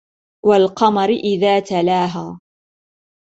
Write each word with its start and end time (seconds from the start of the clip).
وَالْقَمَرِ 0.45 1.09
إِذَا 1.09 1.59
تَلَاهَا 1.59 2.39